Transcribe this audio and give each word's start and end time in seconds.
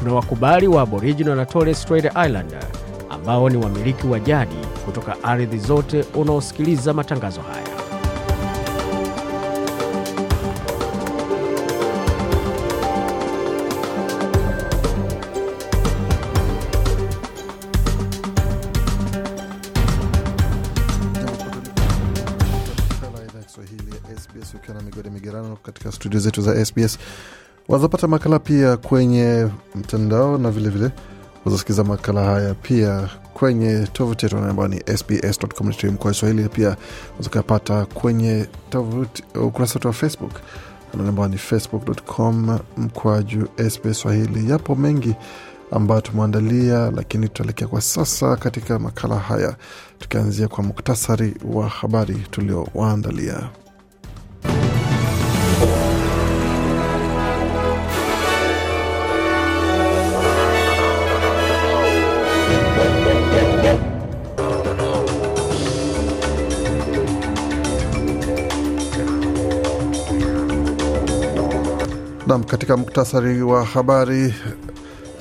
tuna 0.00 0.14
wakubali 0.14 0.68
wa 0.68 0.82
Aboriginal 0.82 1.36
na 1.36 1.46
Torres 1.46 1.82
Strait 1.82 2.04
Islander 2.04 2.64
ambao 3.10 3.48
ni 3.50 3.56
wamiliki 3.56 4.06
wa 4.06 4.20
jadi 4.20 4.56
kutoka 4.84 5.22
ardhi 5.24 5.58
zote 5.58 6.04
unaosikiliza 6.14 6.94
matangazo 6.94 7.40
haya. 7.40 7.70
Ukiwa 24.54 24.76
na 24.76 24.82
migodi 24.82 25.10
migerano 25.10 25.56
katika 25.56 25.92
studio 25.92 26.20
zetu 26.20 26.42
za 26.42 26.64
SBS. 26.66 26.98
Wazapata 27.70 28.06
makala 28.08 28.38
pia 28.38 28.76
kwenye 28.76 29.48
mtandao 29.74 30.38
na 30.38 30.50
vilevile 30.50 30.90
wazasikiza 31.44 31.84
makala 31.84 32.24
haya 32.24 32.54
pia 32.54 33.08
kwenye 33.34 33.86
tovuti 33.92 34.26
yetu 34.26 34.38
ambayo 34.38 34.68
ni 34.68 34.80
sbs.com.au 34.96 35.92
kwa 35.92 36.10
Kiswahili. 36.12 36.48
Pia 36.48 36.76
wazakapata 37.16 37.86
kwenye 37.86 38.46
tovuti 38.70 39.24
ukurasa 39.34 39.74
wetu 39.74 39.86
wa 39.88 39.92
Facebook 39.94 40.32
ambao 41.08 41.28
ni 41.28 41.38
facebook.com 41.38 42.58
mkwaju 42.76 43.48
SBS 43.70 44.00
Swahili. 44.00 44.50
Yapo 44.50 44.74
mengi 44.74 45.14
ambayo 45.70 46.00
tumeandalia, 46.00 46.90
lakini 46.90 47.28
tutaelekea 47.28 47.68
kwa 47.68 47.80
sasa 47.80 48.36
katika 48.36 48.78
makala 48.78 49.16
haya 49.18 49.56
tukianzia 49.98 50.48
kwa 50.48 50.64
muktasari 50.64 51.34
wa 51.52 51.68
habari 51.68 52.14
tuliowaandalia. 52.30 53.48
Nam, 72.30 72.44
katika 72.44 72.76
muktasari 72.76 73.42
wa 73.42 73.64
habari 73.64 74.34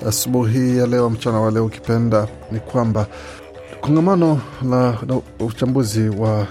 asubuhi 0.07 0.77
ya 0.77 0.88
leo, 0.88 1.09
mchana 1.09 1.39
wa 1.41 1.52
leo 1.52 1.65
ukipenda, 1.65 2.27
ni 2.52 2.59
kwamba 2.59 3.07
kongamano 3.81 4.41
la 4.69 4.97
uchambuzi 5.39 6.09
wa 6.09 6.47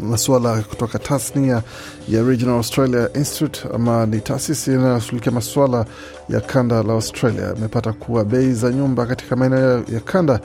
masuala 0.00 0.62
kutoka 0.62 0.98
tasnia 0.98 1.62
ya 2.08 2.22
Regional 2.22 2.56
Australia 2.56 3.08
Institute 3.14 3.60
ama 3.74 4.06
ni 4.06 4.20
taasisi 4.20 4.70
inayoshughulikia 4.72 5.32
masuala 5.32 5.86
ya 6.28 6.40
kanda 6.40 6.82
la 6.82 6.92
Australia 6.92 7.54
imepata 7.56 7.92
kuwa 7.92 8.24
bei 8.24 8.52
za 8.52 8.70
nyumba 8.70 9.06
katika 9.06 9.36
maeneo 9.36 9.82
ya 9.92 10.00
kanda 10.00 10.40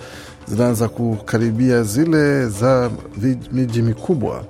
zinaanza 0.48 0.88
kukaribia 0.90 1.84
zile 1.84 2.48
za 2.48 2.92
miji 3.52 3.82
mikubwa. 3.82 4.44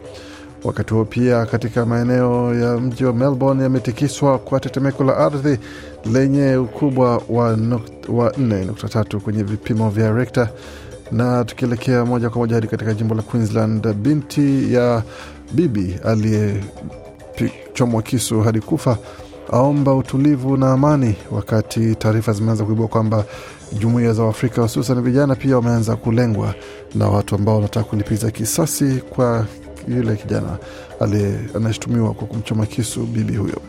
Wakati 0.68 0.94
huo 0.94 1.06
pia 1.06 1.46
katika 1.46 1.86
maeneo 1.86 2.56
ya 2.60 2.78
mji 2.78 3.06
wa 3.06 3.14
Melbourne 3.14 3.64
yametikiswa 3.64 4.40
kwa 4.40 4.60
tetemeko 4.60 5.04
la 5.04 5.18
ardhi 5.18 5.58
lenye 6.14 6.56
ukubwa 6.56 7.22
wa, 7.30 7.54
nuk- 7.56 8.08
4.3 8.10 9.20
kwenye 9.20 9.44
vipimo 9.44 9.90
vya 9.90 10.12
Richter. 10.12 10.50
Na 11.12 11.46
tukielekea 11.46 12.06
moja 12.06 12.30
kwa 12.30 12.38
moja 12.40 12.56
hadi 12.56 12.68
katika 12.68 12.94
jimbo 12.94 13.16
la 13.16 13.22
Queensland, 13.22 13.94
binti 13.94 14.74
ya 14.74 15.04
bibi 15.54 15.96
aliyechomwa 16.06 18.02
kisu 18.02 18.42
hadi 18.42 18.60
kufa 18.62 18.98
aomba 19.52 19.94
utulivu 19.94 20.58
na 20.58 20.72
amani, 20.74 21.16
wakati 21.32 21.96
taarifa 21.96 22.34
zimeanza 22.34 22.64
kuibua 22.66 22.88
kwamba 22.88 23.26
jumuiya 23.80 24.14
za 24.14 24.24
Waafrika 24.24 24.62
hususan 24.62 25.02
vijana 25.02 25.36
pia 25.36 25.56
wameanza 25.56 25.96
kulengwa 25.96 26.54
na 26.96 27.08
watu 27.10 27.36
ambao 27.36 27.56
wanataka 27.56 27.90
kulipiza 27.90 28.32
kisasi 28.32 29.02
kwa 29.10 29.46
yule 29.88 30.16
kijana 30.16 30.58
anayeshutumiwa 31.56 32.14
kwa 32.14 32.28
kumchoma 32.28 32.66
kisu 32.66 33.00
bibi 33.04 33.36
huyo. 33.36 33.62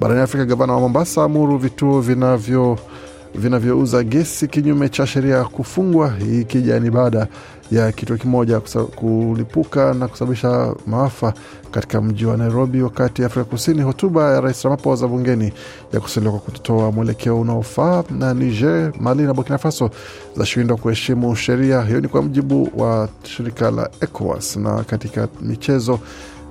Barani 0.00 0.20
Afrika, 0.20 0.44
gavana 0.44 0.72
wa 0.72 0.80
Mombasa 0.80 1.24
amuru 1.24 1.58
vituo 1.58 2.00
vinavyo 2.00 2.78
vinavyouza 3.34 4.02
gesi 4.04 4.48
kinyume 4.48 4.88
cha 4.88 5.06
sheria 5.06 5.44
kufungwa, 5.44 6.10
hii 6.18 6.40
ikija 6.40 6.80
ni 6.80 6.90
baada 6.90 7.26
ya 7.70 7.92
kituo 7.92 8.16
kimoja 8.16 8.60
kulipuka 8.94 9.94
na 9.94 10.08
kusababisha 10.08 10.74
maafa 10.86 11.34
katika 11.70 12.00
mji 12.00 12.24
wa 12.26 12.36
Nairobi, 12.36 12.82
wakati 12.82 13.24
Afrika 13.24 13.44
Kusini 13.44 13.82
hotuba 13.82 14.32
ya 14.34 14.40
Rais 14.40 14.62
Ramaphosa 14.64 15.06
bungeni 15.08 15.52
ya 15.92 16.00
kusalia 16.00 16.30
kwa 16.30 16.38
kutotoa 16.40 16.92
mwelekeo 16.92 17.40
unaofaa, 17.40 18.04
na 18.10 18.34
Niger, 18.34 18.92
Mali 19.00 19.22
na 19.22 19.34
Burkina 19.34 19.58
Faso 19.58 19.90
zashindwa 20.36 20.76
kuheshimu 20.76 21.36
sheria. 21.36 21.82
Hiyo 21.82 22.00
ni 22.00 22.08
kwa 22.08 22.22
mjibu 22.22 22.68
wa 22.76 23.08
shirika 23.22 23.70
la 23.70 23.90
ECOWAS. 24.00 24.56
Na 24.56 24.82
katika 24.84 25.28
michezo 25.42 25.98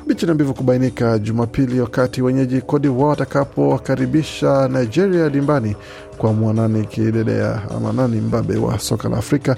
bichi 0.08 0.26
na 0.26 0.34
mbivu 0.34 0.54
kubainika 0.54 1.20
Jumapili 1.20 1.80
wakati 1.82 2.22
wenyeji 2.22 2.62
d'Ivoire 2.80 3.04
watakapowakaribisha 3.10 4.68
Nigeria 4.68 5.30
dimbani 5.30 5.76
kwa 6.18 6.34
mwanani 6.34 6.86
kidedea 6.86 7.62
ama 7.76 7.94
nani 7.94 8.22
mbabe 8.22 8.58
wa 8.58 8.80
soka 8.80 9.10
la 9.10 9.18
Afrika, 9.18 9.56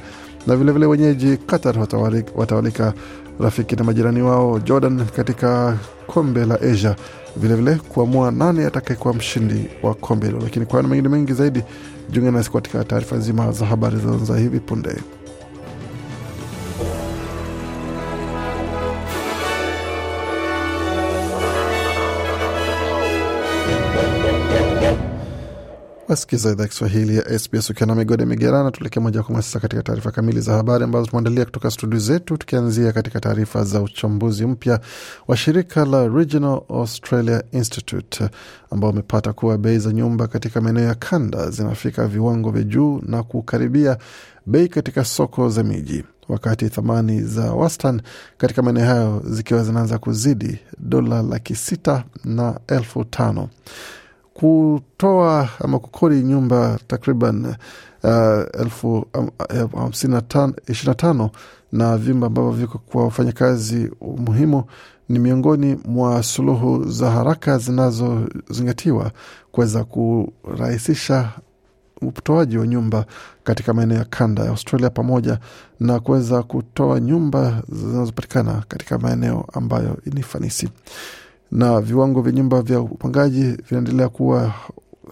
na 0.47 0.55
vilevile 0.55 0.71
vile 0.71 0.85
wenyeji 0.85 1.37
Qatar 1.37 1.75
watawali- 1.79 2.25
watawalika 2.35 2.93
rafiki 3.39 3.75
na 3.75 3.83
majirani 3.83 4.21
wao 4.21 4.59
Jordan 4.59 5.05
katika 5.05 5.77
kombe 6.07 6.45
la 6.45 6.61
Asia, 6.61 6.95
vilevile 7.37 7.75
kuamua 7.75 8.31
nani 8.31 8.63
atakayekuwa 8.63 9.13
mshindi 9.13 9.69
wa 9.83 9.93
kombe 9.93 10.27
hilo. 10.27 10.39
Lakini 10.43 10.65
kwa 10.65 10.83
mengine 10.83 11.09
mengi 11.09 11.33
zaidi, 11.33 11.63
jiunge 12.09 12.31
nasi 12.31 12.51
katika 12.51 12.83
taarifa 12.83 13.15
nzima 13.15 13.51
za 13.51 13.65
habari 13.65 13.97
zinazoanza 13.97 14.37
hivi 14.37 14.59
punde. 14.59 14.95
Wasikiza 26.07 26.51
idhaa 26.51 26.67
Kiswahili 26.67 27.17
ya 27.17 27.39
SBS 27.39 27.69
ukiwa 27.69 27.87
na 27.87 27.95
migode 27.95 28.25
migerana. 28.25 28.71
Tuelekea 28.71 29.01
moja 29.01 29.23
kwa 29.23 29.31
moja 29.31 29.41
sasa 29.43 29.59
katika 29.59 29.83
taarifa 29.83 30.11
kamili 30.11 30.41
za 30.41 30.53
habari 30.53 30.83
ambazo 30.83 31.05
tumeandalia 31.05 31.45
kutoka 31.45 31.71
studio 31.71 31.99
zetu, 31.99 32.37
tukianzia 32.37 32.91
katika 32.91 33.19
taarifa 33.19 33.63
za 33.63 33.81
uchambuzi 33.81 34.45
mpya 34.45 34.79
wa 35.27 35.37
shirika 35.37 35.85
la 35.85 36.07
Regional 36.07 36.61
Australia 36.69 37.43
Institute 37.51 38.29
ambao 38.71 38.89
wamepata 38.89 39.33
kuwa 39.33 39.57
bei 39.57 39.79
za 39.79 39.93
nyumba 39.93 40.27
katika 40.27 40.61
maeneo 40.61 40.83
ya 40.83 40.95
kanda 40.95 41.49
zinafika 41.49 42.07
viwango 42.07 42.51
vya 42.51 42.63
juu 42.63 43.01
na 43.05 43.23
kukaribia 43.23 43.97
bei 44.45 44.67
katika 44.67 45.05
soko 45.05 45.49
za 45.49 45.63
miji, 45.63 46.03
wakati 46.29 46.69
thamani 46.69 47.21
za 47.21 47.53
wastani 47.53 48.01
katika 48.37 48.61
maeneo 48.61 48.85
hayo 48.85 49.21
zikiwa 49.25 49.63
zinaanza 49.63 49.97
kuzidi 49.97 50.59
dola 50.79 51.21
laki 51.21 51.55
sita 51.55 52.03
na 52.25 52.59
elfu 52.67 53.03
tano 53.05 53.49
kutoa 54.39 55.49
ama 55.59 55.79
kukodi 55.79 56.15
nyumba 56.21 56.79
takriban 56.87 57.45
uh, 58.03 58.61
elfu 58.61 59.07
um, 59.13 59.29
uh, 59.73 59.79
hamsini 59.81 60.13
na 60.85 60.93
tano 60.95 61.29
na 61.71 61.97
vyumba 61.97 62.27
ambavyo 62.27 62.51
viko 62.51 62.77
kwa 62.77 63.03
wafanyakazi 63.03 63.91
muhimu 64.17 64.63
ni 65.09 65.19
miongoni 65.19 65.77
mwa 65.85 66.23
suluhu 66.23 66.89
za 66.91 67.11
haraka 67.11 67.57
zinazozingatiwa 67.57 69.11
kuweza 69.51 69.83
kurahisisha 69.83 71.29
utoaji 72.01 72.57
wa 72.57 72.67
nyumba 72.67 73.05
katika 73.43 73.73
maeneo 73.73 73.97
ya 73.97 74.05
kanda 74.05 74.43
ya 74.43 74.49
Australia 74.49 74.89
pamoja 74.89 75.39
na 75.79 75.99
kuweza 75.99 76.43
kutoa 76.43 76.99
nyumba 76.99 77.63
zinazopatikana 77.69 78.63
katika 78.67 78.97
maeneo 78.97 79.45
ambayo 79.53 79.97
ni 80.05 80.23
fanisi 80.23 80.69
na 81.51 81.81
viwango 81.81 82.21
vya 82.21 82.31
nyumba 82.31 82.61
vya 82.61 82.79
upangaji 82.79 83.43
vinaendelea 83.69 84.09
kuwa 84.09 84.53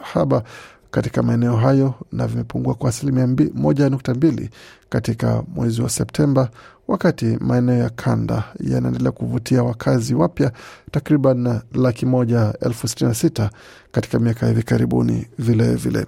haba 0.01 0.43
katika 0.91 1.23
maeneo 1.23 1.55
hayo 1.55 1.93
na 2.11 2.27
vimepungua 2.27 2.73
kwa 2.73 2.89
asilimia 2.89 3.27
moja 3.53 3.89
nukta 3.89 4.13
mbili 4.13 4.49
katika 4.89 5.43
mwezi 5.55 5.81
wa 5.81 5.89
Septemba, 5.89 6.49
wakati 6.87 7.25
maeneo 7.25 7.77
ya 7.77 7.89
kanda 7.89 8.43
yanaendelea 8.59 9.11
kuvutia 9.11 9.63
wakazi 9.63 10.15
wapya 10.15 10.51
takriban 10.91 11.59
laki 11.73 12.05
moja 12.05 12.53
elfu 12.61 12.87
sitini 12.87 13.07
na 13.09 13.15
sita 13.15 13.49
katika 13.91 14.19
miaka 14.19 14.47
hivi 14.47 14.63
karibuni 14.63 15.27
vilevile 15.39 15.75
vile. 15.75 16.05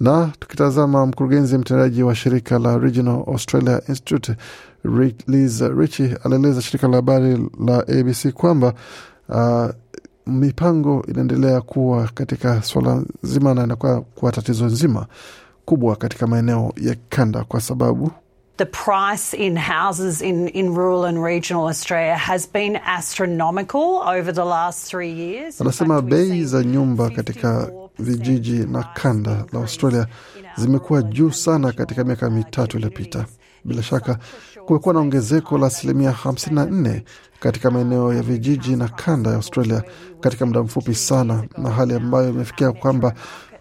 Na 0.00 0.30
tukitazama 0.38 1.06
mkurugenzi 1.06 1.58
mtendaji 1.58 2.02
wa 2.02 2.14
shirika 2.14 2.58
la 2.58 2.78
Regional 2.78 3.24
Australia 3.26 3.82
Institute 3.88 4.36
Liz 5.26 5.60
Richie 5.62 6.18
alieleza 6.24 6.62
shirika 6.62 6.88
la 6.88 6.96
habari 6.96 7.50
la 7.66 7.78
ABC 7.78 8.32
kwamba 8.32 8.74
uh, 9.32 9.70
mipango 10.26 11.04
inaendelea 11.08 11.60
kuwa 11.60 12.08
katika 12.14 12.62
swala 12.62 13.02
zima 13.22 13.54
na 13.54 13.64
inakuwa 13.64 14.00
kuwa 14.00 14.32
tatizo 14.32 14.64
nzima 14.64 15.06
kubwa 15.64 15.96
katika 15.96 16.26
maeneo 16.26 16.72
ya 16.80 16.96
kanda 17.08 17.44
kwa 17.44 17.60
sababu 17.60 18.10
The 18.56 18.64
price 18.66 19.36
in 19.46 19.58
houses 19.58 20.20
in, 20.22 20.48
in 20.54 20.74
rural 20.76 21.04
and 21.04 21.24
regional 21.24 21.66
Australia 21.68 22.16
has 22.16 22.46
been 22.52 22.76
astronomical 22.86 24.02
over 24.06 24.34
the 24.34 24.44
last 24.44 24.88
three 24.90 25.10
years. 25.10 25.60
Anasema 25.60 26.02
bei 26.02 26.44
za 26.44 26.64
nyumba 26.64 27.10
katika 27.10 27.70
vijiji 27.98 28.52
na 28.66 28.82
kanda 28.82 29.44
la 29.52 29.60
Australia 29.60 30.06
zimekuwa 30.56 31.02
juu 31.02 31.30
sana 31.30 31.72
katika 31.72 32.04
miaka 32.04 32.30
mitatu 32.30 32.76
iliyopita. 32.76 33.26
Bila 33.64 33.82
shaka 33.82 34.18
kumekuwa 34.66 34.94
na 34.94 35.00
ongezeko 35.00 35.58
la 35.58 35.66
asilimia 35.66 36.10
54 36.24 37.00
katika 37.40 37.70
maeneo 37.70 38.14
ya 38.14 38.22
vijiji 38.22 38.76
na 38.76 38.88
kanda 38.88 39.30
ya 39.30 39.36
Australia 39.36 39.82
katika 40.20 40.46
muda 40.46 40.62
mfupi 40.62 40.94
sana, 40.94 41.44
na 41.58 41.70
hali 41.70 41.94
ambayo 41.94 42.28
imefikia 42.28 42.72
kwamba 42.72 43.14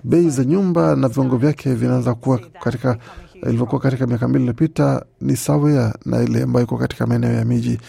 bei 0.03 0.29
za 0.29 0.43
nyumba 0.45 0.95
na 0.95 1.07
viwango 1.07 1.37
vyake 1.37 1.73
vinaanza 1.73 2.13
kuwa 2.13 2.39
katika 2.63 2.97
ilivyokuwa 3.43 3.81
katika 3.81 4.07
miaka 4.07 4.27
mbili 4.27 4.43
iliyopita 4.43 5.05
ni 5.21 5.35
sawia 5.37 5.93
na 6.05 6.23
ile 6.23 6.43
ambayo 6.43 6.63
iko 6.65 6.77
katika 6.77 7.07
maeneo 7.07 7.31
ya 7.33 7.45
miji, 7.45 7.79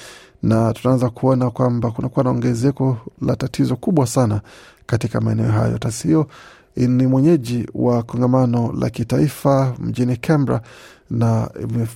na 0.43 0.73
tunaanza 0.73 1.11
kuona 1.11 1.51
kwamba 1.51 1.91
kunakuwa 1.91 2.25
na 2.25 2.31
ongezeko 2.31 2.97
la 3.23 3.37
tatizo 3.37 3.77
kubwa 3.77 4.07
sana 4.07 4.41
katika 4.87 5.21
maeneo 5.21 5.51
hayo. 5.53 5.79
Hiyo 6.03 6.27
ni 6.77 7.07
mwenyeji 7.07 7.67
wa 7.75 8.03
kongamano 8.03 8.73
la 8.81 8.91
kitaifa 8.91 9.75
mjini 9.79 10.17
Canberra 10.17 10.61
na 11.11 11.51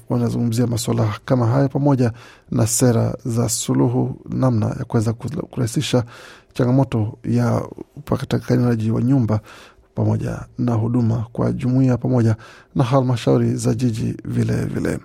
wanazungumzia 0.09 0.67
masuala 0.67 1.15
kama 1.25 1.47
haya 1.47 1.69
pamoja 1.69 2.13
na 2.51 2.67
sera 2.67 3.17
za 3.25 3.49
suluhu, 3.49 4.17
namna 4.31 4.67
ya 4.67 4.85
kuweza 4.85 5.13
kurahisisha 5.51 6.05
changamoto 6.53 7.19
ya 7.25 7.63
upatikanaji 7.97 8.91
wa 8.91 9.03
nyumba 9.03 9.41
pamoja 9.95 10.41
na 10.59 10.73
huduma 10.75 11.27
kwa 11.33 11.53
jumuiya 11.53 11.97
pamoja 11.97 12.37
na 12.75 12.85
halmashauri 12.85 13.55
za 13.55 13.75
jiji 13.75 14.17
vilevile 14.25 14.65
vile. 14.81 14.99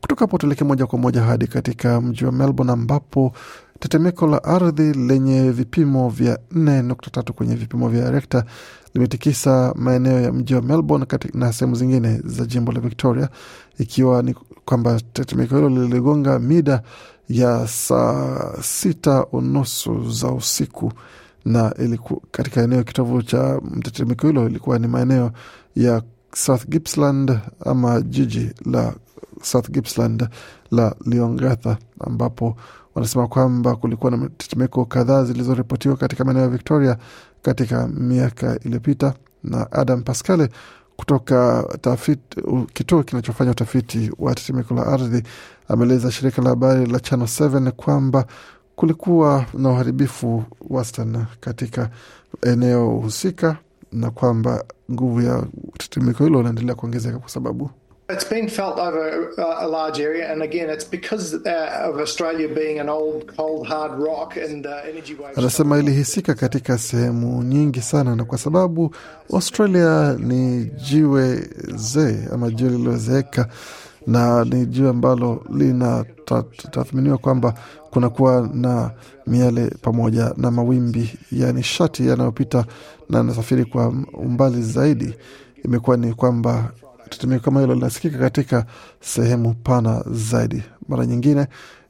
Kutoka 0.00 0.20
hapo 0.20 0.38
tuelekee 0.38 0.64
moja 0.64 0.86
kwa 0.86 0.98
moja 0.98 1.22
hadi 1.22 1.46
katika 1.46 2.00
mji 2.00 2.24
wa 2.24 2.32
Melbourne 2.32 2.72
ambapo 2.72 3.32
tetemeko 3.78 4.26
la 4.26 4.44
ardhi 4.44 4.92
lenye 4.92 5.50
vipimo 5.50 6.08
vya 6.08 6.38
4.3 6.54 7.32
kwenye 7.32 7.54
vipimo 7.54 7.88
vya 7.88 8.10
rekta 8.10 8.44
limetikisa 8.94 9.72
maeneo 9.76 10.20
ya 10.20 10.32
mji 10.32 10.54
wa 10.54 10.62
Melbourne 10.62 11.06
na 11.34 11.52
sehemu 11.52 11.74
zingine 11.76 12.20
za 12.24 12.44
jimbo 12.46 12.72
la 12.72 12.80
Victoria, 12.80 13.28
ikiwa 13.78 14.22
ni 14.22 14.34
kwamba 14.64 15.00
tetemeko 15.12 15.54
hilo 15.56 15.68
liligonga 15.68 16.38
mida 16.38 16.82
ya 17.28 17.66
saa 17.68 18.52
sita 18.62 19.26
unusu 19.32 20.10
za 20.10 20.28
usiku 20.32 20.92
na 21.44 21.74
iliku, 21.78 22.22
katika 22.30 22.62
eneo 22.62 22.84
kitovu 22.84 23.22
cha 23.22 23.60
mtetemeko 23.64 24.26
hilo 24.26 24.48
ilikuwa 24.48 24.78
ni 24.78 24.86
maeneo 24.86 25.30
ya 25.76 26.02
South 26.34 26.68
Gippsland 26.68 27.38
ama 27.64 28.00
jiji 28.00 28.50
la 28.64 28.94
South 29.42 29.70
Gippsland 29.70 30.28
la 30.70 30.94
Leongatha, 31.06 31.76
ambapo 32.00 32.56
wanasema 32.94 33.28
kwamba 33.28 33.76
kulikuwa 33.76 34.10
na 34.10 34.28
tetemeko 34.28 34.84
kadhaa 34.84 35.24
zilizoripotiwa 35.24 35.96
katika 35.96 36.24
maeneo 36.24 36.42
ya 36.42 36.48
Victoria 36.48 36.96
katika 37.42 37.88
miaka 37.88 38.58
iliyopita. 38.64 39.14
Na 39.44 39.72
Adam 39.72 40.02
Pascale 40.02 40.48
kutoka 40.96 41.68
tafiti, 41.80 42.42
kituo 42.72 43.02
kinachofanya 43.02 43.50
utafiti 43.50 44.12
wa 44.18 44.34
tetemeko 44.34 44.74
la 44.74 44.86
ardhi 44.86 45.22
ameeleza 45.68 46.10
shirika 46.10 46.42
la 46.42 46.50
habari 46.50 46.86
la 46.86 47.00
Channel 47.00 47.26
7 47.28 47.70
kwamba 47.70 48.26
kulikuwa 48.76 49.46
na 49.54 49.70
uharibifu 49.70 50.44
wastani 50.70 51.24
katika 51.40 51.90
eneo 52.42 52.90
husika 52.90 53.56
na 53.92 54.10
kwamba 54.10 54.64
nguvu 54.92 55.20
ya 55.20 55.46
tetemeko 55.78 56.24
hilo 56.24 56.40
inaendelea 56.40 56.74
kuongezeka 56.74 57.18
kwa 57.18 57.28
sababu 57.28 57.70
It's 58.10 58.24
been 58.24 58.48
felt 58.48 58.78
over 58.78 59.34
a 59.38 59.66
large 59.68 60.00
area, 60.00 60.32
and 60.32 60.42
again, 60.42 60.70
it's 60.70 60.84
because 60.84 61.34
uh, 61.34 61.90
of 61.92 62.00
Australia 62.00 62.48
being 62.48 62.78
an 62.80 62.88
old, 62.88 63.26
cold, 63.36 63.66
hard 63.66 63.92
rock 64.00 64.36
and 64.36 64.66
uh, 64.66 64.80
energy 64.88 65.14
waves. 65.14 65.38
Anasema 65.38 65.78
ilihisika 65.78 66.34
katika 66.34 66.78
sehemu 66.78 67.42
nyingi 67.42 67.80
sana, 67.80 68.16
na 68.16 68.24
kwa 68.24 68.38
sababu 68.38 68.94
Australia 69.34 70.16
ni 70.18 70.64
jiwe 70.64 71.48
zee 71.76 72.18
ama 72.32 72.50
jiwe 72.50 72.70
lililozeeka 72.70 73.48
na 74.06 74.44
ni 74.44 74.66
jiwe 74.66 74.88
ambalo 74.90 75.44
linatathminiwa 75.54 77.18
kwamba 77.18 77.54
kunakuwa 77.90 78.50
na 78.54 78.90
miale 79.26 79.70
pamoja 79.82 80.34
na 80.36 80.50
mawimbi 80.50 81.18
ya 81.32 81.52
nishati 81.52 82.08
yanayopita 82.08 82.64
na 83.10 83.18
yanasafiri 83.18 83.64
kwa 83.64 83.88
umbali 84.12 84.62
zaidi. 84.62 85.14
Imekuwa 85.64 85.96
ni 85.96 86.14
kwamba 86.14 86.70
tetemeko 87.08 87.44
kama 87.44 87.60
hilo 87.60 87.74
linasikika 87.74 88.18
katika 88.18 88.66
sehemu 89.00 89.54
pana 89.54 90.04
zaidi. 90.10 90.62
Mara 90.88 91.06
nyingine 91.06 91.46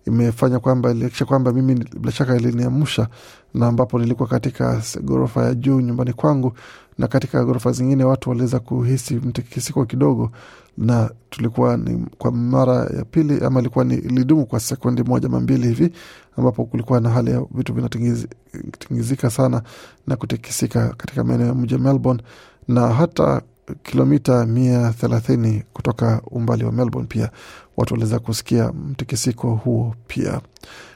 imefanya 0.07 0.59
kwamba 0.59 0.91
ilikisha 0.91 1.25
kwamba 1.25 1.53
mimi 1.53 1.75
bila 1.75 2.13
shaka 2.13 2.37
iliniamsha, 2.37 3.09
na 3.55 3.67
ambapo 3.67 3.99
nilikuwa 3.99 4.29
katika 4.29 4.83
ghorofa 5.03 5.45
ya 5.45 5.55
juu 5.55 5.81
nyumbani 5.81 6.13
kwangu, 6.13 6.53
na 6.99 7.07
katika 7.09 7.45
ghorofa 7.45 7.73
zingine 7.73 8.05
watu 8.05 8.31
waliweza 8.31 8.59
kuhisi 8.61 9.15
mtikisiko 9.15 9.85
kidogo, 9.85 10.31
na 10.79 11.11
tulikuwa 11.31 11.77
ni 11.77 12.07
kwa 12.19 12.33
mara 12.33 12.75
ya 12.75 13.05
pili 13.11 13.45
ama 13.45 13.61
ilikuwa 13.61 13.85
ni 13.85 13.95
ilidumu 13.95 14.47
kwa 14.47 14.61
sekundi 14.61 15.03
moja 15.03 15.27
ama 15.29 15.41
mbili 15.41 15.67
hivi, 15.69 15.93
ambapo 16.37 16.65
kulikuwa 16.65 17.01
na 17.01 17.11
hali 17.11 17.31
ya 17.31 17.45
vitu 17.55 17.75
vinatingizika 17.75 19.31
sana 19.31 19.63
na 20.07 20.17
kutikisika 20.17 20.89
katika 20.89 21.25
maeneo 21.25 21.47
ya 21.47 21.55
mji 21.55 21.79
Melbourne 21.79 22.23
na 22.69 22.89
hata 22.89 23.43
kilomita 23.83 24.47
mia 24.47 24.91
thelathini 24.93 25.63
kutoka 25.73 26.21
umbali 26.31 26.65
wa 26.65 26.73
Melbourne 26.73 27.09
pia 27.09 27.31
watu 27.77 27.95
waliweza 27.95 28.19
kusikia 28.19 28.73
mtikisiko 28.73 29.55
huo 29.55 29.95
pia. 30.07 30.41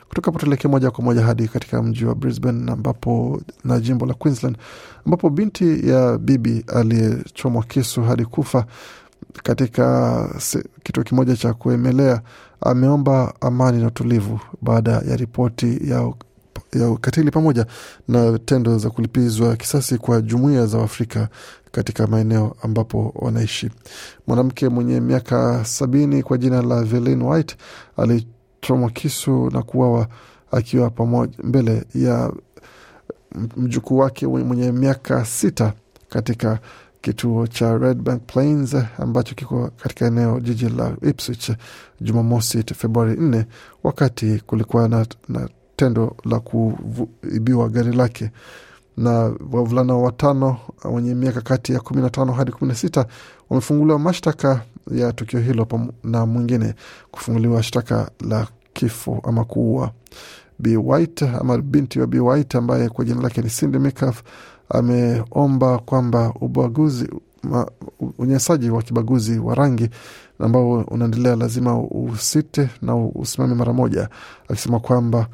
Kutoka 0.09 0.27
hapo 0.27 0.39
tuelekee 0.39 0.69
moja 0.69 0.91
kwa 0.91 1.05
moja 1.05 1.23
hadi 1.23 1.49
katika 1.49 1.83
mji 1.83 2.05
wa 2.05 2.15
Brisbane 2.15 2.73
ambapo 2.73 3.41
na 3.65 3.81
jimbo 3.81 4.07
la 4.07 4.15
Queensland 4.15 4.57
ambapo 5.07 5.31
binti 5.31 5.89
ya 5.89 6.19
bibi 6.19 6.65
aliyechomwa 6.75 7.63
kisu 7.63 8.03
hadi 8.03 8.25
kufa 8.25 8.67
katika 9.43 10.29
kituo 10.83 11.05
kimoja 11.05 11.37
cha 11.37 11.55
kuemelea 11.55 12.23
ameomba 12.61 13.35
amani 13.41 13.81
na 13.81 13.87
utulivu 13.87 14.41
baada 14.63 14.91
ya 14.93 15.17
ripoti 15.17 15.91
ya 15.91 16.13
ya 16.81 16.89
ukatili 16.91 17.31
pamoja 17.31 17.67
na 18.09 18.39
tendo 18.39 18.79
za 18.79 18.91
kulipizwa 18.91 19.57
kisasi 19.57 19.99
kwa 19.99 20.21
jumuiya 20.21 20.67
za 20.67 20.83
Afrika 20.83 21.29
katika 21.73 22.07
maeneo 22.07 22.57
ambapo 22.63 23.13
wanaishi. 23.17 23.71
Mwanamke 24.27 24.69
mwenye 24.69 25.01
miaka 25.01 25.65
sabini 25.65 26.23
kwa 26.23 26.39
jina 26.39 26.63
la 26.63 26.83
Velin 26.83 27.23
White 27.23 27.57
alichomwa 27.97 28.91
kisu 28.91 29.51
na 29.51 29.63
kuwawa 29.63 30.09
akiwa 30.51 30.91
pamoja 30.91 31.33
mbele 31.45 31.85
ya 31.95 32.33
mjukuu 33.57 33.99
wake 33.99 34.27
mwenye 34.27 34.73
miaka 34.73 35.25
sita 35.25 35.73
katika 36.09 36.59
kituo 37.01 37.47
cha 37.47 37.79
Redbank 37.79 38.23
Plains 38.27 38.77
ambacho 38.99 39.35
kiko 39.35 39.71
katika 39.83 40.07
eneo 40.07 40.41
jiji 40.41 40.69
la 40.69 40.97
Ipswich 41.03 41.51
Jumamosi 42.01 42.63
Februari 42.75 43.15
4 43.15 43.45
wakati 43.83 44.43
kulikuwa 44.47 44.89
na, 44.89 45.07
na 45.29 45.49
tendo 45.77 46.17
la 46.25 46.41
kuibiwa 46.41 47.69
gari 47.69 47.93
lake 47.93 48.31
na 48.97 49.11
wavulana 49.53 49.95
watano 49.95 50.57
wenye 50.85 51.15
miaka 51.15 51.41
kati 51.41 51.73
ya 51.73 51.81
kumi 51.81 52.03
na 52.03 52.11
tano 52.11 52.33
hadi 52.33 52.53
kumi 52.53 52.69
na 52.69 52.75
sita 52.75 53.07
wamefunguliwa 53.51 53.99
mashtaka 53.99 54.63
ya 54.91 55.13
tukio 55.13 55.41
hilo 55.41 55.67
na 56.05 56.27
mwingine 56.27 56.75
kufunguliwa 57.11 57.63
shtaka 57.63 58.11
la 58.29 58.47
kifo 58.73 59.21
ama 59.25 59.45
kuua. 59.45 59.91
B 60.59 60.77
White 60.77 61.23
ama 61.23 61.59
binti 61.59 62.01
wa 62.01 62.07
B 62.07 62.19
White 62.21 62.55
ambaye 62.55 62.89
kwa 62.89 63.05
jina 63.05 63.23
lake 63.23 63.43
ni 63.43 63.51
Cindy 63.51 63.79
Metcalf 63.79 64.23
ameomba 64.69 65.79
kwamba 65.79 66.35
ubaguzi 66.41 67.09
unyanyasaji 68.19 68.71
wa 68.71 68.83
kibaguzi 68.83 69.39
wa 69.39 69.55
rangi 69.55 69.89
ambao 70.39 70.73
unaendelea 70.73 71.37
lazima 71.37 71.81
usite 71.81 72.69
na 72.83 72.97
usimame 72.97 73.55
mara 73.55 73.73
moja, 73.73 74.09
akisema 74.49 74.81
kwamba 74.81 75.27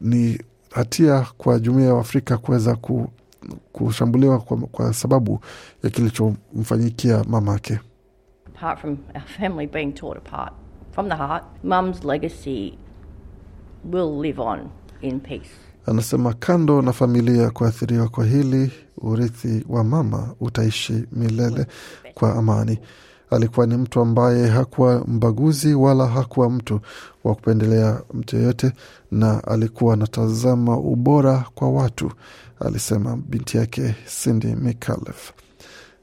ni 0.00 0.40
hatia 0.70 1.26
kwa 1.38 1.58
jumuiya 1.58 1.88
ya 1.94 2.00
Afrika 2.00 2.38
kuweza 2.38 2.76
kushambuliwa 3.72 4.38
kwa, 4.38 4.56
kwa 4.56 4.92
sababu 4.94 5.40
ya 5.82 5.90
kilichomfanyikia 5.90 7.24
mamake. 7.28 7.78
Apart 8.56 8.80
from 8.80 8.96
our 9.14 9.22
family 9.26 9.66
being 9.66 9.92
torn 9.92 10.18
apart 10.18 10.52
from 10.92 11.08
the 11.08 11.14
heart, 11.16 11.44
mum's 11.64 12.04
legacy 12.04 12.78
will 13.92 14.20
live 14.22 14.40
on 14.42 14.68
in 15.00 15.20
peace. 15.20 15.50
Anasema 15.86 16.32
kando 16.34 16.82
na 16.82 16.92
familia 16.92 17.50
kuathiriwa 17.50 18.08
kwa 18.08 18.24
hili, 18.26 18.72
urithi 18.98 19.64
wa 19.68 19.84
mama 19.84 20.34
utaishi 20.40 21.04
milele 21.12 21.66
kwa 22.14 22.34
amani. 22.34 22.78
Alikuwa 23.30 23.66
ni 23.66 23.76
mtu 23.76 24.00
ambaye 24.00 24.46
hakuwa 24.48 25.04
mbaguzi 25.06 25.74
wala 25.74 26.06
hakuwa 26.06 26.50
mtu 26.50 26.80
wa 27.24 27.34
kupendelea 27.34 28.00
mtu 28.14 28.36
yeyote, 28.36 28.72
na 29.10 29.44
alikuwa 29.44 29.94
anatazama 29.94 30.76
ubora 30.78 31.44
kwa 31.54 31.70
watu, 31.70 32.12
alisema 32.60 33.16
binti 33.16 33.56
yake 33.56 33.94
Cindy 34.22 34.54
McAuliffe. 34.54 35.32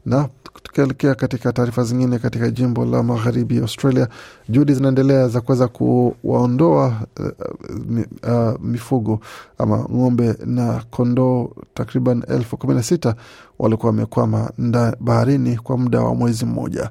Na 0.05 0.29
tukielekea 0.71 1.15
katika 1.15 1.53
taarifa 1.53 1.83
zingine, 1.83 2.19
katika 2.19 2.49
jimbo 2.49 2.85
la 2.85 3.03
magharibi 3.03 3.57
Australia, 3.59 4.07
juhudi 4.49 4.73
zinaendelea 4.73 5.27
za 5.27 5.41
kuweza 5.41 5.67
kuwaondoa 5.67 7.01
uh, 7.19 7.99
uh, 8.31 8.61
mifugo 8.61 9.19
ama 9.57 9.77
ng'ombe 9.77 10.35
na 10.45 10.83
kondoo 10.91 11.49
takriban 11.73 12.23
elfu 12.27 12.57
kumi 12.57 12.73
na 12.73 12.83
sita 12.83 13.15
walikuwa 13.59 13.91
wamekwama 13.91 14.51
baharini 14.99 15.57
kwa 15.57 15.77
muda 15.77 16.01
wa 16.01 16.15
mwezi 16.15 16.45
mmoja. 16.45 16.89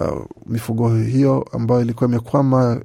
Uh, 0.00 0.24
mifugo 0.46 0.94
hiyo 0.96 1.48
ambayo 1.52 1.80
ilikuwa 1.80 2.10
imekwama 2.10 2.80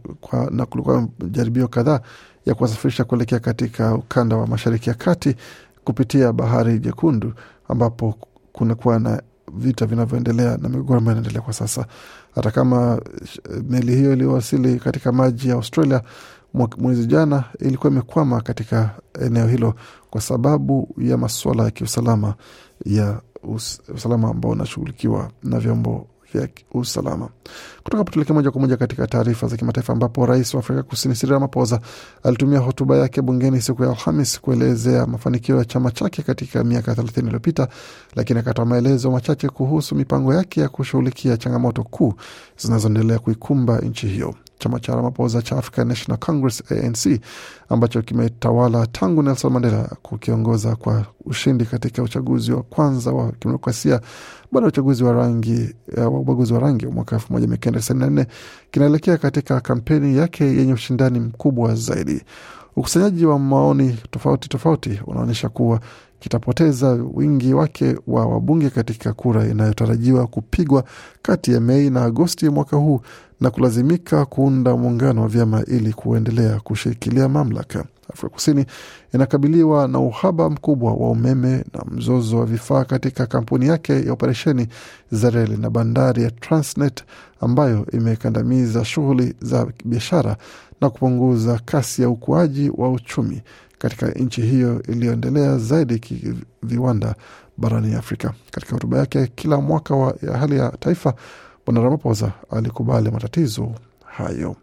na 0.52 0.66
kulikuwa 0.66 1.08
jaribio 1.32 1.68
kadhaa 1.68 2.00
ya 2.46 2.56
kuwasafirisha 2.56 3.04
kuelekea 3.04 3.40
katika 3.40 3.94
ukanda 3.96 4.36
wa 4.36 4.48
mashariki 4.48 4.90
ya 4.90 4.96
kati 4.96 5.36
kupitia 5.84 6.34
bahari 6.34 6.80
Jekundu 6.80 7.34
ambapo 7.70 8.16
kunakuwa 8.54 9.00
na 9.00 9.22
vita 9.58 9.86
vinavyoendelea 9.86 10.58
na 10.58 10.70
migogoro 10.70 10.98
ambayo 11.00 11.18
inaendelea 11.18 11.42
kwa 11.42 11.54
sasa. 11.54 11.86
Hata 12.36 12.52
kama 12.52 13.02
meli 13.70 13.96
hiyo 13.96 14.14
iliyowasili 14.14 14.80
katika 14.80 15.12
maji 15.12 15.50
ya 15.50 15.56
Australia 15.56 16.02
mwezi 16.78 17.06
jana, 17.06 17.44
ilikuwa 17.60 17.92
imekwama 17.92 18.42
katika 18.42 18.90
eneo 19.22 19.48
hilo 19.48 19.74
kwa 20.10 20.22
sababu 20.22 20.96
ya 20.98 21.18
masuala 21.18 21.64
ya 21.64 21.72
kiusalama 21.72 22.34
ya 22.86 23.22
us, 23.44 23.82
usalama 23.96 24.30
ambao 24.30 24.52
unashughulikiwa 24.52 25.32
na 25.44 25.60
vyombo 25.60 26.08
vya 26.36 26.48
usalama. 26.74 27.30
Kutoka 27.84 28.04
potulekea 28.04 28.34
moja 28.36 28.52
kwa 28.52 28.62
moja 28.62 28.78
katika 28.78 29.08
taarifa 29.08 29.48
za 29.48 29.58
kimataifa, 29.58 29.94
ambapo 29.94 30.26
rais 30.26 30.54
wa 30.54 30.60
Afrika 30.60 30.84
Kusini 30.84 31.16
Cyril 31.16 31.34
Ramaphosa 31.34 31.80
alitumia 32.24 32.60
hotuba 32.60 32.98
yake 32.98 33.22
bungeni 33.22 33.62
siku 33.62 33.84
ya 33.84 33.90
Alhamis 33.90 34.42
kuelezea 34.42 35.06
mafanikio 35.06 35.58
ya 35.58 35.66
chama 35.66 35.92
chake 35.92 36.22
katika 36.22 36.64
miaka 36.64 36.96
thelathini 36.96 37.26
iliyopita, 37.28 37.68
lakini 38.16 38.40
akatoa 38.40 38.66
maelezo 38.66 39.12
machache 39.12 39.50
kuhusu 39.50 39.96
mipango 39.96 40.34
yake 40.34 40.62
ya 40.62 40.70
kushughulikia 40.70 41.38
changamoto 41.38 41.84
kuu 41.84 42.14
zinazoendelea 42.58 43.20
kuikumba 43.20 43.80
nchi 43.80 44.08
hiyo. 44.08 44.36
Chama 44.60 44.80
cha 44.80 44.96
Ramaphosa 44.96 45.42
cha 45.42 45.58
African 45.58 45.88
National 45.88 46.18
Congress 46.20 46.64
ANC 46.72 47.20
ambacho 47.70 48.02
kimetawala 48.02 48.88
tangu 48.88 49.24
Nelson 49.24 49.54
Mandela 49.54 49.90
kukiongoza 50.02 50.76
kwa 50.76 51.06
ushindi 51.26 51.66
katika 51.66 52.04
uchaguzi 52.04 52.52
wa 52.52 52.64
kwanza 52.64 53.12
wa 53.12 53.32
kidemokrasia 53.32 54.02
baada 54.52 54.66
ya 54.66 54.68
uchaguzi 54.68 55.04
wa 55.04 55.14
rangi 55.14 55.76
wa 55.98 56.08
ubaguzi 56.08 56.54
wa 56.54 56.60
rangi 56.60 56.86
wa 56.86 56.92
mwaka 56.92 57.16
elfu 57.16 57.34
moja 57.34 57.48
mia 57.48 57.58
kenda 57.58 57.80
tisini 57.80 58.00
na 58.00 58.10
nne 58.10 58.28
kinaelekea 58.72 59.18
katika 59.18 59.60
kampeni 59.62 60.18
yake 60.18 60.46
yenye 60.46 60.74
ushindani 60.74 61.20
mkubwa 61.20 61.76
zaidi. 61.76 62.22
Ukusanyaji 62.76 63.26
wa 63.26 63.40
maoni 63.40 63.98
tofauti 64.12 64.50
tofauti 64.50 65.00
unaonyesha 65.08 65.50
kuwa 65.50 65.80
kitapoteza 66.30 66.90
wingi 67.14 67.54
wake 67.54 67.96
wa 68.08 68.26
wabunge 68.26 68.70
katika 68.70 69.14
kura 69.14 69.48
inayotarajiwa 69.48 70.28
kupigwa 70.28 70.84
kati 71.22 71.54
ya 71.54 71.60
Mei 71.60 71.90
na 71.90 72.04
Agosti 72.04 72.50
mwaka 72.50 72.78
huu 72.78 73.02
na 73.42 73.50
kulazimika 73.50 74.26
kuunda 74.26 74.78
muungano 74.78 75.22
wa 75.22 75.28
vyama 75.28 75.64
ili 75.66 75.94
kuendelea 75.94 76.60
kushikilia 76.60 77.30
mamlaka. 77.30 77.86
Afrika 78.14 78.30
Kusini 78.34 78.66
inakabiliwa 79.14 79.88
na 79.88 80.00
uhaba 80.00 80.50
mkubwa 80.50 80.94
wa 80.94 81.10
umeme 81.10 81.66
na 81.74 81.86
mzozo 81.92 82.38
wa 82.40 82.46
vifaa 82.46 82.84
katika 82.86 83.26
kampuni 83.26 83.68
yake 83.68 84.06
ya 84.06 84.14
operesheni 84.14 84.68
za 85.12 85.30
reli 85.30 85.58
na 85.58 85.70
bandari 85.70 86.24
ya 86.24 86.32
Transnet 86.32 87.04
ambayo 87.42 87.86
imekandamiza 87.94 88.86
shughuli 88.86 89.36
za 89.42 89.68
biashara 89.86 90.38
na 90.82 90.90
kupunguza 90.90 91.60
kasi 91.66 92.02
ya 92.02 92.10
ukuaji 92.10 92.72
wa 92.78 92.92
uchumi 92.92 93.42
katika 93.78 94.08
nchi 94.08 94.42
hiyo 94.42 94.82
iliyoendelea 94.88 95.58
zaidi 95.58 96.00
kiviwanda 96.00 97.16
barani 97.58 97.96
Afrika. 97.96 98.34
Katika 98.52 98.72
hotuba 98.74 98.98
yake 98.98 99.28
kila 99.36 99.58
mwaka 99.62 99.96
wa 99.96 100.16
ya 100.22 100.38
hali 100.38 100.58
ya 100.58 100.70
taifa, 100.80 101.14
Bwana 101.66 101.82
Ramaphosa 101.82 102.32
alikubali 102.52 103.12
matatizo 103.12 103.72
hayo. 104.06 104.56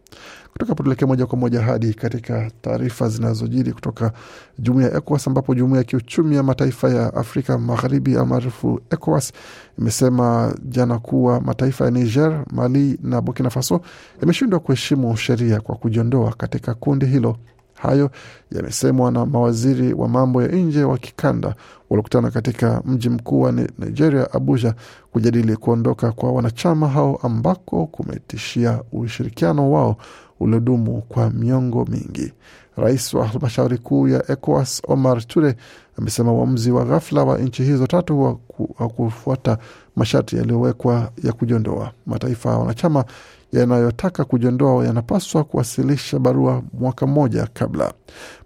Kutoka 0.52 0.75
potulekea 0.75 1.09
moja 1.09 1.26
kwa 1.26 1.38
moja 1.38 1.61
hadi 1.62 1.95
katika 1.95 2.50
taarifa 2.62 3.09
zinazojiri 3.09 3.73
kutoka 3.73 4.12
jumuiya 4.59 4.88
ya 4.90 4.97
ECOWAS 4.97 5.26
ambapo 5.28 5.54
jumuiya 5.54 5.78
ya 5.78 5.85
kiuchumi 5.85 6.37
ya 6.37 6.42
mataifa 6.42 6.90
ya 6.90 7.14
Afrika 7.14 7.59
Magharibi 7.59 8.16
almaarufu 8.16 8.81
ECOWAS 8.90 9.33
imesema 9.78 10.54
jana 10.64 10.99
kuwa 10.99 11.40
mataifa 11.40 11.85
ya 11.85 11.90
Niger, 11.90 12.45
Mali 12.50 12.99
na 13.02 13.21
Burkina 13.21 13.50
Faso 13.50 13.81
yameshindwa 14.21 14.61
kuheshimu 14.61 15.16
sheria 15.16 15.61
kwa 15.61 15.75
kujiondoa 15.76 16.33
katika 16.33 16.75
kundi 16.75 17.07
hilo. 17.07 17.37
Hayo 17.83 18.11
yamesemwa 18.53 19.11
na 19.11 19.27
mawaziri 19.27 19.93
wa 19.95 20.09
mambo 20.09 20.43
ya 20.43 20.49
nje 20.49 20.85
wa 20.85 20.99
kikanda 20.99 21.55
waliokutana 21.91 22.31
katika 22.31 22.83
mji 22.87 23.09
mkuu 23.09 23.41
wa 23.41 23.53
Nigeria, 23.79 24.33
Abuja, 24.33 24.75
kujadili 25.12 25.57
kuondoka 25.57 26.12
kwa 26.12 26.33
wanachama 26.33 26.89
hao 26.89 27.17
ambako 27.23 27.87
kumetishia 27.87 28.83
ushirikiano 28.93 29.73
wao 29.73 29.97
uliodumu 30.41 31.03
kwa 31.09 31.31
miongo 31.31 31.85
mingi. 31.85 32.33
Rais 32.77 33.15
wa 33.15 33.27
halmashauri 33.27 33.79
kuu 33.79 34.09
ya 34.09 34.31
ECOWAS 34.31 34.83
Omar 34.89 35.27
Ture 35.27 35.57
amesema 35.99 36.33
uamuzi 36.33 36.71
wa 36.71 36.85
ghafla 36.85 37.25
wa 37.25 37.39
nchi 37.39 37.62
hizo 37.65 37.87
tatu 37.87 38.23
wa, 38.23 38.35
ku, 38.35 38.75
wa 38.79 38.89
kufuata 38.89 39.59
masharti 39.97 40.37
yaliyowekwa 40.37 41.11
ya 41.25 41.33
kujiondoa. 41.33 41.93
Mataifa 42.07 42.59
wanachama 42.59 43.05
yanayotaka 43.52 44.25
kujiondoa 44.25 44.85
yanapaswa 44.87 45.44
kuwasilisha 45.44 46.18
barua 46.18 46.62
mwaka 46.73 47.06
mmoja 47.06 47.47
kabla. 47.54 47.92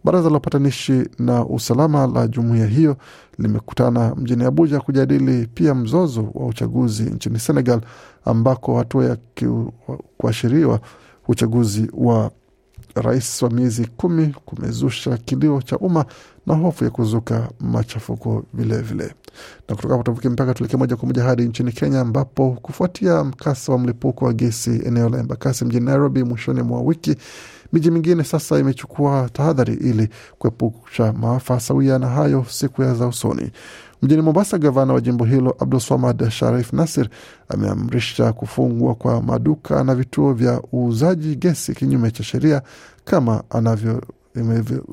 Baraza 0.04 0.30
la 0.30 0.36
upatanishi 0.36 1.08
na 1.18 1.44
usalama 1.46 2.06
la 2.06 2.26
jumuiya 2.28 2.66
hiyo 2.66 2.96
limekutana 3.38 4.14
mjini 4.14 4.44
Abuja 4.44 4.80
kujadili 4.80 5.46
pia 5.46 5.74
mzozo 5.74 6.30
wa 6.34 6.46
uchaguzi 6.46 7.02
nchini 7.02 7.38
Senegal, 7.38 7.80
ambako 8.24 8.78
hatua 8.78 9.04
ya 9.04 9.16
kuashiriwa 10.18 10.80
uchaguzi 11.28 11.90
wa 11.94 12.30
rais 12.94 13.42
wa 13.42 13.50
miezi 13.50 13.86
kumi 13.86 14.34
kumezusha 14.44 15.16
kilio 15.16 15.62
cha 15.62 15.78
umma 15.78 16.04
na 16.46 16.54
hofu 16.54 16.84
ya 16.84 16.90
kuzuka 16.90 17.48
machafuko 17.60 18.44
vilevile. 18.54 19.14
Na 19.68 19.74
kutoka 19.76 19.94
hapo 19.94 20.02
tuvuke 20.04 20.28
mpaka 20.28 20.54
tuelekee 20.54 20.76
moja 20.76 20.96
kwa 20.96 21.06
moja 21.06 21.22
hadi 21.22 21.42
nchini 21.42 21.72
Kenya, 21.72 22.00
ambapo 22.00 22.58
kufuatia 22.62 23.24
mkasa 23.24 23.72
wa 23.72 23.78
mlipuko 23.78 24.24
wa 24.24 24.32
gesi 24.32 24.82
eneo 24.86 25.08
la 25.08 25.18
Embakasi 25.18 25.64
mjini 25.64 25.86
Nairobi 25.86 26.24
mwishoni 26.24 26.62
mwa 26.62 26.80
wiki, 26.80 27.16
miji 27.72 27.90
mingine 27.90 28.24
sasa 28.24 28.58
imechukua 28.58 29.28
tahadhari 29.32 29.74
ili 29.74 30.08
kuepusha 30.38 31.12
maafa 31.12 31.60
sawia 31.60 31.98
na 31.98 32.06
hayo 32.06 32.44
siku 32.50 32.82
ya 32.82 32.94
za 32.94 33.06
usoni. 33.06 33.50
Mjini 34.02 34.22
Mombasa, 34.22 34.58
gavana 34.58 34.92
wa 34.92 35.00
jimbo 35.00 35.24
hilo 35.24 35.56
Abdulswamad 35.58 36.30
Sharif 36.30 36.72
Nasir 36.72 37.08
ameamrisha 37.48 38.32
kufungwa 38.32 38.94
kwa 38.94 39.22
maduka 39.22 39.84
na 39.84 39.94
vituo 39.94 40.32
vya 40.32 40.62
uuzaji 40.74 41.36
gesi 41.36 41.74
kinyume 41.74 42.10
cha 42.10 42.22
sheria 42.22 42.62
kama 43.04 43.42
anavyo 43.50 44.02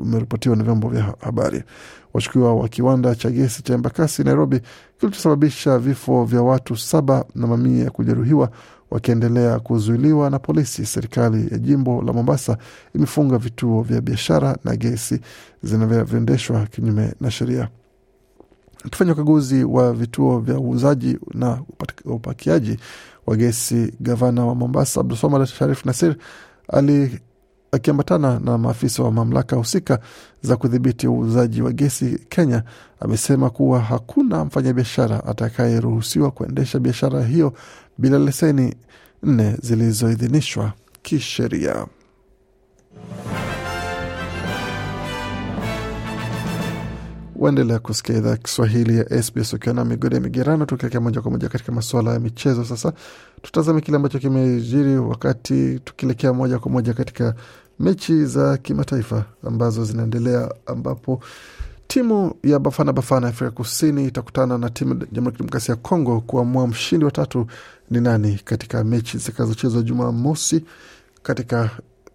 imeripotiwa 0.04 0.56
na 0.56 0.64
vyombo 0.64 0.90
vya 0.90 1.14
habari. 1.20 1.64
Washukiwa 2.14 2.56
wa 2.56 2.68
kiwanda 2.70 3.16
cha 3.16 3.30
gesi 3.32 3.64
cha 3.64 3.74
Embakasi 3.74 4.24
Nairobi 4.24 4.62
kilichosababisha 5.00 5.78
vifo 5.80 6.26
vya 6.26 6.42
watu 6.42 6.76
saba 6.78 7.26
na 7.36 7.48
mamia 7.48 7.84
ya 7.84 7.92
kujeruhiwa 7.92 8.50
wakiendelea 8.92 9.60
kuzuiliwa 9.60 10.30
na 10.30 10.40
polisi. 10.40 10.86
Serikali 10.86 11.48
ya 11.52 11.58
jimbo 11.58 12.02
la 12.02 12.14
Mombasa 12.14 12.58
imefunga 12.96 13.38
vituo 13.38 13.82
vya 13.82 14.02
biashara 14.02 14.58
na 14.64 14.76
gesi 14.76 15.20
zinavyoendeshwa 15.64 16.66
kinyume 16.66 17.14
na 17.22 17.32
sheria. 17.32 17.70
Akifanya 18.86 19.14
ukaguzi 19.14 19.64
wa 19.64 19.94
vituo 19.94 20.40
vya 20.40 20.60
uuzaji 20.60 21.20
na 21.34 21.62
upakiaji 22.06 22.78
wa 23.26 23.36
gesi, 23.36 23.94
gavana 24.00 24.46
wa 24.46 24.56
Mombasa 24.56 25.00
Abdulswamad 25.02 25.46
Sharif 25.46 25.86
Nasir 25.86 26.16
ali 26.68 27.20
akiambatana 27.74 28.40
na 28.40 28.58
maafisa 28.58 29.04
wa 29.04 29.12
mamlaka 29.12 29.56
husika 29.56 30.00
za 30.42 30.56
kudhibiti 30.58 31.08
uuzaji 31.08 31.62
wa 31.62 31.72
gesi 31.72 32.20
Kenya, 32.30 32.64
amesema 33.00 33.50
kuwa 33.50 33.80
hakuna 33.80 34.46
mfanyabiashara 34.46 35.26
atakayeruhusiwa 35.26 36.32
kuendesha 36.32 36.80
biashara 36.80 37.24
hiyo 37.24 37.54
bila 37.98 38.20
leseni 38.20 38.76
nne 39.24 39.58
zilizoidhinishwa 39.62 40.74
kisheria. 41.02 41.86
Waendelea 47.36 47.80
kusikia 47.80 48.18
idhaa 48.18 48.38
Kiswahili 48.38 48.98
ya 48.98 49.24
SBS 49.24 49.54
ukiwa 49.54 49.76
na 49.76 49.86
migode 49.86 50.20
migerano, 50.20 50.66
tukielekea 50.66 51.02
moja 51.02 51.22
kwa 51.22 51.32
moja 51.32 51.50
katika 51.50 51.72
masuala 51.72 52.14
ya 52.14 52.20
michezo. 52.20 52.66
Sasa 52.66 52.94
tutazame 53.44 53.82
kile 53.82 53.98
ambacho 53.98 54.20
kimejiri 54.20 54.98
wakati 54.98 55.80
tukielekea 55.80 56.34
moja 56.34 56.60
kwa 56.60 56.72
moja 56.72 56.94
katika 56.94 57.36
mechi 57.80 58.26
za 58.26 58.58
kimataifa 58.58 59.26
ambazo 59.48 59.86
zinaendelea 59.86 60.52
ambapo 60.66 61.20
timu 61.88 62.34
ya 62.44 62.60
Bafana 62.60 62.94
Bafana 62.94 63.28
Afrika 63.28 63.52
Kusini 63.52 64.06
itakutana 64.08 64.58
na 64.58 64.70
timu 64.70 64.92
ya 64.92 64.96
Jamhuri 65.12 65.26
ya 65.26 65.32
Kidemokrasia 65.32 65.76
ya 65.76 65.82
Kongo 65.82 66.22
kuamua 66.22 66.68
mshindi 66.68 67.06
wa 67.06 67.12
tatu 67.12 67.48
ni 67.92 68.02
nani 68.02 68.40
katika 68.46 68.84
mechi 68.84 69.18
zitakazochezwa 69.18 69.82
Jumamosi 69.82 70.66
katika 71.24 71.70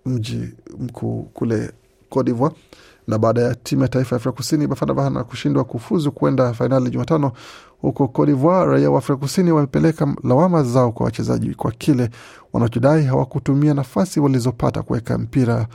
mji 0.07 0.49
mkuu 0.79 1.23
kule 1.23 1.71
Cote 2.11 2.31
d'Ivoire. 2.31 2.55
Na 3.09 3.19
baada 3.19 3.41
ya 3.43 3.55
timu 3.55 3.83
ya 3.83 3.89
taifa 3.89 4.15
ya 4.15 4.17
Afrika 4.17 4.37
Kusini 4.37 4.67
Bafana 4.67 4.95
Bafana 4.95 5.25
kushindwa 5.25 5.65
kufuzu 5.65 6.13
kwenda 6.13 6.53
fainali 6.53 6.91
Jumatano 6.91 7.33
huko 7.81 8.09
Cote 8.09 8.33
d'Ivoire, 8.33 8.71
raia 8.73 8.91
wa 8.91 8.99
Afrika 8.99 9.17
Kusini 9.21 9.53
wamepeleka 9.53 10.15
lawama 10.25 10.63
zao 10.63 10.93
kwa 10.93 11.05
wachezaji 11.07 11.55
kwa 11.55 11.73
kile 11.73 12.11
wanachodai 12.53 13.05
hawakutumia 13.05 13.75
nafasi 13.75 14.21
walizopata 14.21 14.83
kuweka 14.83 15.19
mpira 15.19 15.67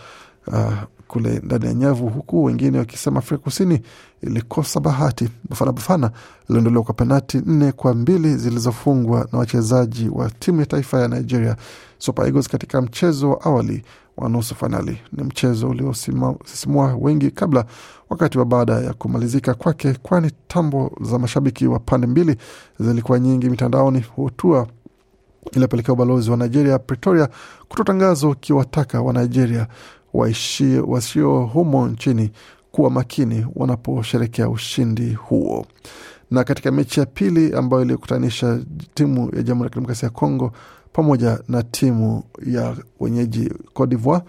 uh, 0.48 0.74
kule 1.14 1.40
ndani 1.44 1.66
ya 1.66 1.74
nyavu, 1.74 2.10
huku 2.10 2.44
wengine 2.44 2.78
wakisema 2.78 3.20
Afrika 3.20 3.44
Kusini 3.44 3.82
ilikosa 4.22 4.80
bahati. 4.80 5.30
Bafana 5.50 5.72
Bafana 5.72 6.12
iliondolewa 6.50 6.84
kwa 6.84 6.94
penati 6.94 7.42
nne 7.46 7.72
kwa 7.72 7.94
mbili 7.94 8.38
zilizofungwa 8.38 9.28
na 9.32 9.40
wachezaji 9.40 10.10
wa 10.10 10.30
timu 10.30 10.60
ya 10.60 10.66
taifa 10.66 11.00
ya 11.02 11.08
Nigeria 11.08 11.56
Super 11.98 12.26
Eagles 12.26 12.48
katika 12.50 12.82
mchezo 12.82 13.30
wa 13.32 13.42
awali 13.42 13.84
wa 14.18 14.30
nusu 14.30 14.56
fainali. 14.56 14.98
Ni 15.12 15.24
mchezo 15.24 15.70
uliosisimua 15.70 16.96
wengi 17.02 17.32
kabla, 17.32 17.66
wakati 18.10 18.38
wa 18.40 18.46
baada 18.46 18.74
ya 18.74 18.94
kumalizika 18.94 19.54
kwake, 19.54 19.94
kwani 19.94 20.32
tambo 20.48 20.92
za 21.02 21.20
mashabiki 21.20 21.68
wa 21.68 21.80
pande 21.80 22.08
mbili 22.08 22.36
zilikuwa 22.80 23.20
nyingi 23.20 23.50
mitandaoni. 23.50 24.06
Hutua 24.16 24.68
iliyopelekea 25.52 25.94
ubalozi 25.94 26.32
wa 26.32 26.38
Nigeria 26.38 26.80
Pretoria 26.80 27.30
kutotangaza 27.70 28.28
ukiwataka 28.28 29.02
wa 29.02 29.14
Nigeria 29.14 29.68
wasio 30.88 31.40
humo 31.46 31.88
nchini 31.88 32.32
kuwa 32.72 32.90
makini 32.90 33.46
wanaposherekea 33.56 34.50
ushindi 34.50 35.14
huo. 35.14 35.66
Na 36.32 36.44
katika 36.44 36.72
mechi 36.72 37.00
ya 37.00 37.06
pili 37.06 37.54
ambayo 37.56 37.84
ilikutanisha 37.84 38.60
timu 38.94 39.36
ya 39.36 39.44
Jamhuri 39.44 39.66
ya 39.66 39.70
Kidemokrasia 39.70 40.08
ya 40.08 40.14
Kongo 40.14 40.52
pamoja 40.94 41.40
na 41.48 41.64
timu 41.64 42.24
ya 42.46 42.76
wenyeji 43.00 43.50
Cote 43.74 43.90
d'Ivoire 43.96 44.24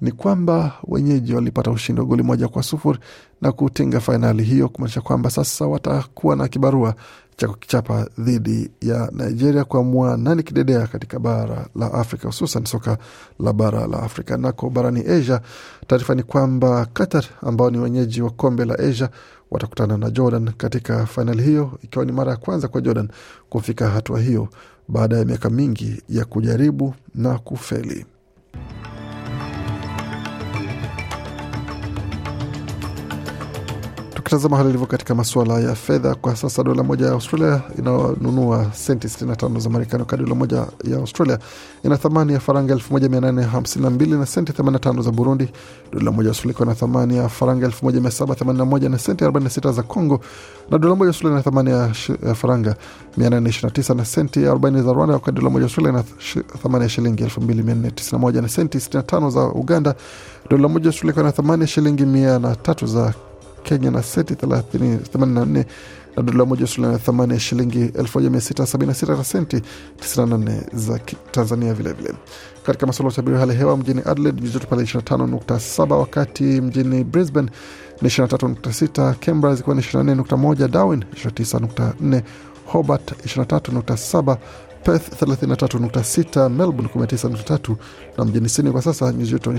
ni 0.00 0.12
kwamba 0.12 0.72
wenyeji 0.84 1.34
walipata 1.34 1.70
ushindi 1.70 2.00
wa 2.00 2.06
goli 2.06 2.22
moja 2.22 2.48
kwa 2.48 2.62
sufuri 2.62 2.98
na 3.40 3.52
kutinga 3.52 4.00
fainali 4.00 4.42
hiyo, 4.42 4.68
kumaanisha 4.68 5.00
kwamba 5.00 5.30
sasa 5.30 5.66
watakuwa 5.66 6.36
na 6.36 6.48
kibarua 6.48 6.94
cha 7.36 7.48
kukichapa 7.48 8.06
dhidi 8.18 8.70
ya 8.80 9.10
Nigeria 9.12 9.64
kuamua 9.64 10.16
nani 10.16 10.42
kidedea 10.42 10.86
katika 10.86 11.18
bara 11.18 11.66
la 11.74 11.92
Afrika, 11.92 12.26
hususan 12.28 12.64
soka 12.64 12.98
la 13.40 13.52
bara 13.52 13.86
la 13.86 14.02
Afrika. 14.02 14.36
Nako 14.36 14.70
barani 14.70 15.00
Asia, 15.00 15.40
taarifa 15.86 16.14
ni 16.14 16.22
kwamba 16.22 16.86
Qatar 16.92 17.24
ambao 17.42 17.70
ni 17.70 17.78
wenyeji 17.78 18.22
wa 18.22 18.30
kombe 18.30 18.64
la 18.64 18.78
Asia 18.78 19.08
watakutana 19.50 19.96
na 19.98 20.10
Jordan 20.10 20.52
katika 20.52 21.06
fainali 21.06 21.42
hiyo, 21.42 21.78
ikiwa 21.82 22.04
ni 22.04 22.12
mara 22.12 22.30
ya 22.30 22.36
kwanza 22.36 22.68
kwa 22.68 22.80
Jordan 22.80 23.08
kufika 23.48 23.88
hatua 23.90 24.20
hiyo 24.20 24.48
baada 24.88 25.16
ya 25.18 25.24
miaka 25.24 25.50
mingi 25.50 26.02
ya 26.08 26.24
kujaribu 26.24 26.94
na 27.14 27.38
kufeli. 27.38 28.06
Tukitazama 34.26 34.56
hali 34.56 34.68
ilivyo 34.68 34.86
katika 34.86 35.14
masuala 35.14 35.60
ya 35.60 35.74
fedha 35.74 36.14
kwa 36.14 36.36
sasa, 36.36 36.62
dola 36.64 36.82
moja 36.82 37.06
ya 37.06 37.12
Australia 37.12 37.60
inanunua 37.78 38.66
senti 38.74 39.08
65 39.08 39.60
za 39.60 39.70
Marekani, 39.70 40.00
wakati 40.02 40.22
dola 40.22 40.34
moja 40.34 40.66
ya 40.84 40.96
Australia 40.96 41.38
ina 41.84 41.96
thamani 41.96 42.32
ya 42.32 42.40
faranga 42.40 42.74
1852 42.74 44.18
na 44.18 44.26
senti 44.26 44.52
85 44.52 45.02
za 45.02 45.10
Burundi. 45.10 45.48
Dola 45.92 46.10
moja 46.10 46.28
ya 46.28 46.30
Australia 46.30 46.52
ikiwa 46.52 46.66
na 46.66 46.74
thamani 46.74 47.16
ya 47.16 47.28
faranga 47.28 47.66
1781 47.68 48.88
na 48.88 48.98
senti 48.98 49.24
46 49.24 49.72
za 49.72 49.82
Congo, 49.82 50.20
na 50.70 50.78
dola 50.78 50.94
moja 50.94 51.04
ya 51.04 51.08
Australia 51.10 51.34
ina 51.34 51.42
thamani 51.42 51.70
ya, 51.70 51.94
faranga 52.34 52.76
829 53.18 53.94
na 53.94 54.04
senti 54.04 54.40
40 54.40 54.82
za 54.82 54.92
Rwanda, 54.92 55.14
wakati 55.14 55.36
dola 55.36 55.50
moja 55.50 55.60
ya 55.64 55.66
Australia 55.66 55.90
ina 55.92 56.02
thamani 56.62 56.82
ya 56.84 56.88
shilingi 56.90 57.24
2491 57.24 58.42
na 58.42 58.48
senti 58.48 58.78
65 58.78 59.30
za 59.30 59.40
Uganda. 59.46 59.94
Dola 60.50 60.68
moja 60.68 60.84
ya 60.84 60.88
Australia 60.88 61.10
ikiwa 61.12 61.24
na 61.24 61.32
thamani 61.32 61.62
ya 61.62 61.68
shilingi 61.68 62.04
103 62.04 62.86
za 62.86 63.14
Kenya 63.66 63.90
na 63.90 64.02
senti 64.02 64.34
84 64.34 65.64
na 66.16 66.22
dola 66.22 66.44
moja 66.44 66.62
Australia 66.62 66.92
na 66.92 66.98
thamani 66.98 67.32
ya 67.32 67.40
shilingi 67.40 67.84
1676 67.84 69.16
na 69.16 69.24
senti 69.24 69.62
94 70.00 70.76
za 70.76 70.98
Tanzania. 71.30 71.74
Vilevile 71.74 72.14
katika 72.66 72.86
masuala 72.86 73.08
ya 73.08 73.12
utabiri 73.12 73.38
hali 73.38 73.54
hewa 73.54 73.76
mjini 73.76 74.02
Adelaide 74.04 74.40
nyuzi 74.40 74.52
joto 74.52 74.66
pale 74.66 74.82
25.7, 74.82 75.92
wakati 75.92 76.44
mjini 76.44 77.04
Brisbane 77.04 77.50
ni 78.02 78.08
23.6, 78.08 79.14
Canberra 79.14 79.54
zikiwa 79.54 79.74
ni 79.76 79.82
24.1, 79.82 80.68
Darwin 80.68 81.04
29.4, 81.24 82.22
Hobart 82.66 83.12
23.7 83.12 84.36
Perth 84.84 85.22
33.6, 85.22 86.48
Melbourne 86.50 86.88
19.3 86.94 87.76
na 88.18 88.24
mjini 88.24 88.48
Sydney 88.48 88.72
kwa 88.72 88.82
sasa 88.82 89.12
nyuzi 89.12 89.32
joto 89.32 89.52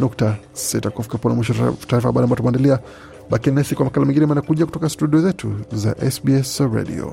ni 0.00 0.06
22.6. 0.08 0.90
Kufika 0.90 1.18
pona 1.18 1.34
mwisho 1.34 1.54
taarifa 1.54 2.08
habari 2.08 2.24
ambayo 2.24 2.36
tumeandalia. 2.36 2.78
Bakini 3.30 3.56
nasi 3.56 3.74
kwa 3.74 3.84
makala 3.84 4.06
mengine 4.06 4.26
manakuja 4.26 4.66
kutoka 4.66 4.88
studio 4.88 5.20
zetu 5.20 5.52
za 5.72 6.10
SBS 6.10 6.60
Radio. 6.60 7.12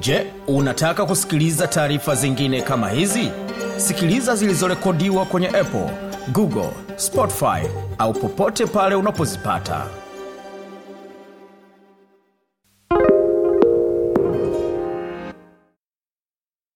Je, 0.00 0.26
unataka 0.46 1.06
kusikiliza 1.06 1.66
taarifa 1.66 2.14
zingine 2.14 2.62
kama 2.62 2.88
hizi? 2.90 3.30
Sikiliza 3.76 4.36
zilizorekodiwa 4.36 5.24
kwenye 5.26 5.48
Apple, 5.48 5.90
Google, 6.32 6.70
Spotify 6.98 7.62
au 7.98 8.12
popote 8.12 8.66
pale 8.66 8.94
unapozipata. 8.94 10.07